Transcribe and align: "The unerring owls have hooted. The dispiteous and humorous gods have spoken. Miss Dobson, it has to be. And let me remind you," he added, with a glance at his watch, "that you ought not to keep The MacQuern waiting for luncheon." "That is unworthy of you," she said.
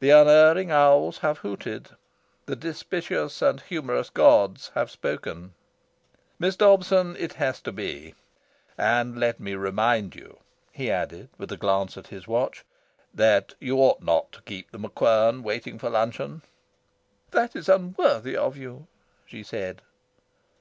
"The 0.00 0.10
unerring 0.10 0.72
owls 0.72 1.18
have 1.18 1.38
hooted. 1.38 1.90
The 2.46 2.56
dispiteous 2.56 3.40
and 3.42 3.60
humorous 3.60 4.10
gods 4.10 4.72
have 4.74 4.90
spoken. 4.90 5.54
Miss 6.36 6.56
Dobson, 6.56 7.14
it 7.14 7.34
has 7.34 7.60
to 7.60 7.70
be. 7.70 8.16
And 8.76 9.20
let 9.20 9.38
me 9.38 9.54
remind 9.54 10.16
you," 10.16 10.40
he 10.72 10.90
added, 10.90 11.28
with 11.38 11.52
a 11.52 11.56
glance 11.56 11.96
at 11.96 12.08
his 12.08 12.26
watch, 12.26 12.64
"that 13.14 13.54
you 13.60 13.76
ought 13.78 14.02
not 14.02 14.32
to 14.32 14.42
keep 14.42 14.72
The 14.72 14.80
MacQuern 14.80 15.44
waiting 15.44 15.78
for 15.78 15.88
luncheon." 15.90 16.42
"That 17.30 17.54
is 17.54 17.68
unworthy 17.68 18.36
of 18.36 18.56
you," 18.56 18.88
she 19.26 19.44
said. 19.44 19.80